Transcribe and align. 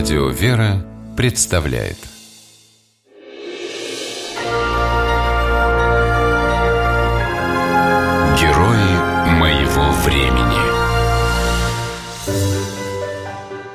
Радио 0.00 0.28
«Вера» 0.28 0.82
представляет 1.14 1.98
Герои 8.40 8.94
моего 9.38 9.92
времени 10.02 10.56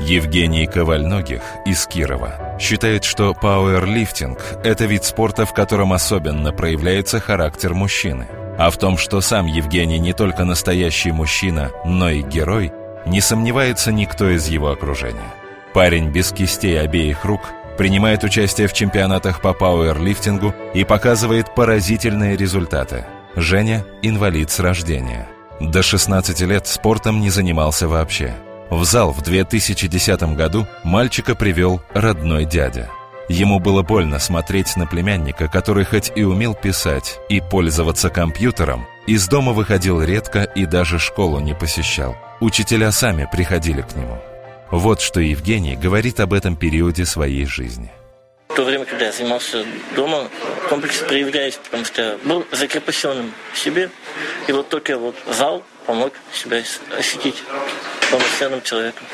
Евгений 0.00 0.66
Ковальногих 0.66 1.42
из 1.64 1.86
Кирова 1.86 2.58
считает, 2.58 3.04
что 3.04 3.32
пауэрлифтинг– 3.32 4.40
это 4.64 4.86
вид 4.86 5.04
спорта, 5.04 5.46
в 5.46 5.54
котором 5.54 5.92
особенно 5.92 6.52
проявляется 6.52 7.20
характер 7.20 7.74
мужчины. 7.74 8.26
А 8.58 8.70
в 8.70 8.76
том, 8.76 8.98
что 8.98 9.20
сам 9.20 9.46
Евгений 9.46 10.00
не 10.00 10.14
только 10.14 10.44
настоящий 10.44 11.12
мужчина, 11.12 11.70
но 11.84 12.10
и 12.10 12.22
герой, 12.22 12.72
не 13.06 13.20
сомневается 13.20 13.92
никто 13.92 14.28
из 14.28 14.48
его 14.48 14.72
окружения. 14.72 15.37
Парень 15.78 16.10
без 16.10 16.32
кистей 16.32 16.80
обеих 16.80 17.24
рук 17.24 17.40
принимает 17.76 18.24
участие 18.24 18.66
в 18.66 18.72
чемпионатах 18.72 19.40
по 19.40 19.52
пауэрлифтингу 19.52 20.52
и 20.74 20.82
показывает 20.82 21.54
поразительные 21.54 22.36
результаты. 22.36 23.06
Женя– 23.36 23.84
инвалид 24.02 24.50
с 24.50 24.58
рождения. 24.58 25.28
До 25.60 25.84
16 25.84 26.40
лет 26.40 26.66
спортом 26.66 27.20
не 27.20 27.30
занимался 27.30 27.86
вообще. 27.86 28.34
В 28.70 28.82
зал 28.82 29.12
в 29.12 29.22
2010 29.22 30.20
году 30.34 30.66
мальчика 30.82 31.36
привел 31.36 31.80
родной 31.94 32.44
дядя. 32.44 32.90
Ему 33.28 33.60
было 33.60 33.82
больно 33.82 34.18
смотреть 34.18 34.74
на 34.74 34.84
племянника, 34.88 35.46
который 35.46 35.84
хоть 35.84 36.10
и 36.16 36.24
умел 36.24 36.56
писать 36.56 37.20
и 37.28 37.40
пользоваться 37.40 38.10
компьютером, 38.10 38.84
из 39.06 39.28
дома 39.28 39.52
выходил 39.52 40.02
редко 40.02 40.42
и 40.42 40.66
даже 40.66 40.98
школу 40.98 41.38
не 41.38 41.54
посещал. 41.54 42.16
Учителя 42.40 42.90
сами 42.90 43.28
приходили 43.30 43.82
к 43.82 43.94
нему. 43.94 44.18
Вот 44.70 45.00
что 45.00 45.20
Евгений 45.20 45.76
говорит 45.76 46.20
об 46.20 46.34
этом 46.34 46.54
периоде 46.54 47.06
своей 47.06 47.46
жизни. 47.46 47.90
В 48.50 48.54
то 48.54 48.64
время, 48.64 48.84
когда 48.84 49.06
я 49.06 49.12
занимался 49.12 49.64
дома, 49.96 50.28
комплексы 50.68 51.06
проявлялись, 51.06 51.58
потому 51.64 51.84
что 51.86 52.02
я 52.02 52.18
был 52.22 52.44
закрепощенным 52.52 53.32
в 53.54 53.58
себе. 53.58 53.90
И 54.46 54.52
вот 54.52 54.68
только 54.68 54.98
вот 54.98 55.14
зал 55.38 55.62
помог 55.86 56.12
себя 56.34 56.58
ощутить 56.98 57.36
полноценным 58.10 58.60
человеком. 58.62 59.06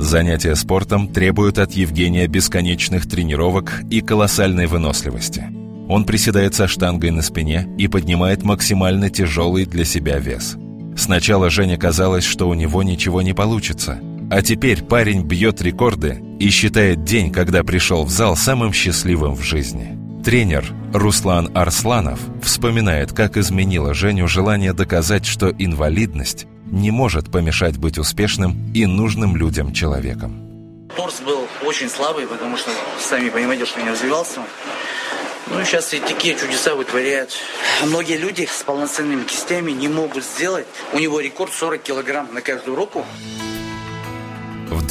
Занятия 0.00 0.54
спортом 0.54 1.08
требуют 1.12 1.58
от 1.58 1.72
Евгения 1.72 2.26
бесконечных 2.26 3.08
тренировок 3.08 3.82
и 3.90 4.00
колоссальной 4.00 4.66
выносливости. 4.66 5.48
Он 5.88 6.06
приседает 6.06 6.54
со 6.54 6.66
штангой 6.66 7.10
на 7.10 7.20
спине 7.20 7.68
и 7.78 7.88
поднимает 7.88 8.42
максимально 8.42 9.10
тяжелый 9.10 9.66
для 9.66 9.84
себя 9.84 10.18
вес. 10.18 10.56
Сначала 10.96 11.50
Жене 11.50 11.76
казалось, 11.76 12.24
что 12.24 12.48
у 12.48 12.54
него 12.54 12.82
ничего 12.82 13.20
не 13.20 13.34
получится– 13.34 14.00
а 14.30 14.42
теперь 14.42 14.82
парень 14.82 15.22
бьет 15.22 15.60
рекорды 15.62 16.22
и 16.38 16.50
считает 16.50 17.04
день, 17.04 17.32
когда 17.32 17.62
пришел 17.62 18.04
в 18.04 18.10
зал, 18.10 18.36
самым 18.36 18.72
счастливым 18.72 19.34
в 19.34 19.42
жизни. 19.42 19.98
Тренер 20.24 20.64
Руслан 20.92 21.50
Арсланов 21.54 22.18
вспоминает, 22.42 23.12
как 23.12 23.36
изменило 23.36 23.92
Женю 23.92 24.26
желание 24.26 24.72
доказать, 24.72 25.26
что 25.26 25.50
инвалидность 25.50 26.46
не 26.64 26.90
может 26.90 27.30
помешать 27.30 27.76
быть 27.76 27.98
успешным 27.98 28.72
и 28.72 28.86
нужным 28.86 29.36
людям 29.36 29.72
человеком. 29.72 30.88
Торс 30.96 31.20
был 31.20 31.46
очень 31.64 31.90
слабый, 31.90 32.26
потому 32.26 32.56
что, 32.56 32.70
сами 33.00 33.28
понимаете, 33.28 33.66
что 33.66 33.80
я 33.80 33.92
развивался. 33.92 34.40
Ну 35.48 35.60
и 35.60 35.64
сейчас 35.64 35.92
и 35.92 36.00
такие 36.00 36.36
чудеса 36.36 36.74
вытворяют. 36.74 37.30
Многие 37.84 38.16
люди 38.16 38.48
с 38.50 38.62
полноценными 38.62 39.24
кистями 39.24 39.72
не 39.72 39.88
могут 39.88 40.24
сделать. 40.24 40.66
У 40.92 40.98
него 40.98 41.20
рекорд 41.20 41.52
40 41.52 41.82
килограмм 41.82 42.32
на 42.32 42.40
каждую 42.40 42.76
руку. 42.76 43.04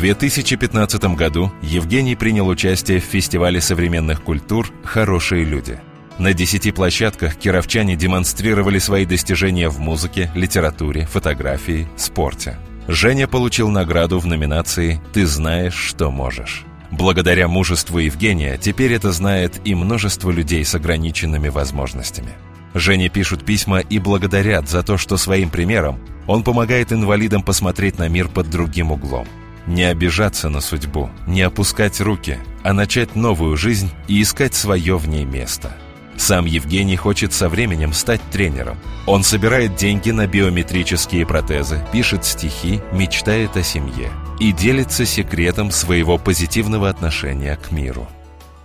В 0.00 0.02
2015 0.02 1.14
году 1.14 1.52
Евгений 1.60 2.16
принял 2.16 2.48
участие 2.48 3.00
в 3.00 3.04
фестивале 3.04 3.60
современных 3.60 4.22
культур 4.22 4.72
«Хорошие 4.82 5.44
люди». 5.44 5.78
На 6.16 6.32
десяти 6.32 6.72
площадках 6.72 7.36
кировчане 7.36 7.96
демонстрировали 7.96 8.78
свои 8.78 9.04
достижения 9.04 9.68
в 9.68 9.78
музыке, 9.78 10.30
литературе, 10.34 11.04
фотографии, 11.04 11.86
спорте. 11.98 12.56
Женя 12.88 13.28
получил 13.28 13.68
награду 13.68 14.18
в 14.18 14.24
номинации 14.24 15.02
«Ты 15.12 15.26
знаешь, 15.26 15.74
что 15.74 16.10
можешь». 16.10 16.64
Благодаря 16.90 17.46
мужеству 17.46 17.98
Евгения 17.98 18.56
теперь 18.56 18.94
это 18.94 19.12
знает 19.12 19.60
и 19.66 19.74
множество 19.74 20.30
людей 20.30 20.64
с 20.64 20.74
ограниченными 20.74 21.50
возможностями. 21.50 22.32
Жене 22.72 23.10
пишут 23.10 23.44
письма 23.44 23.80
и 23.80 23.98
благодарят 23.98 24.66
за 24.66 24.82
то, 24.82 24.96
что 24.96 25.18
своим 25.18 25.50
примером 25.50 26.00
он 26.26 26.42
помогает 26.42 26.90
инвалидам 26.90 27.42
посмотреть 27.42 27.98
на 27.98 28.08
мир 28.08 28.28
под 28.28 28.48
другим 28.48 28.92
углом– 28.92 29.26
не 29.70 29.84
обижаться 29.84 30.48
на 30.48 30.60
судьбу, 30.60 31.10
не 31.26 31.42
опускать 31.42 32.00
руки, 32.00 32.38
а 32.62 32.72
начать 32.72 33.16
новую 33.16 33.56
жизнь 33.56 33.90
и 34.08 34.20
искать 34.20 34.54
свое 34.54 34.98
в 34.98 35.08
ней 35.08 35.24
место. 35.24 35.72
Сам 36.18 36.44
Евгений 36.44 36.96
хочет 36.96 37.32
со 37.32 37.48
временем 37.48 37.94
стать 37.94 38.20
тренером. 38.30 38.78
Он 39.06 39.24
собирает 39.24 39.76
деньги 39.76 40.10
на 40.10 40.26
биометрические 40.26 41.24
протезы, 41.24 41.82
пишет 41.92 42.26
стихи, 42.26 42.82
мечтает 42.92 43.56
о 43.56 43.62
семье 43.62 44.10
и 44.38 44.52
делится 44.52 45.06
секретом 45.06 45.70
своего 45.70 46.18
позитивного 46.18 46.90
отношения 46.90 47.56
к 47.56 47.70
миру. 47.70 48.06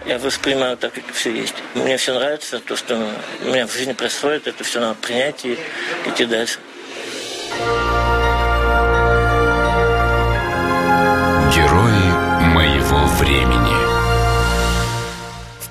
Я 0.05 0.19
воспринимаю 0.19 0.75
так, 0.75 0.93
как 0.93 1.05
все 1.13 1.33
есть. 1.33 1.55
Мне 1.75 1.97
все 1.97 2.13
нравится, 2.13 2.59
то, 2.59 2.75
что 2.75 3.09
у 3.43 3.47
меня 3.47 3.65
в 3.65 3.73
жизни 3.73 3.93
происходит, 3.93 4.47
это 4.47 4.63
все 4.63 4.81
надо 4.81 4.95
принять 4.95 5.45
и 5.45 5.57
идти 6.05 6.25
дальше. 6.25 6.59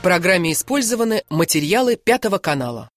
Программе 0.04 0.52
использованы 0.52 1.24
материалы 1.30 1.96
Пятого 1.96 2.36
канала. 2.36 2.90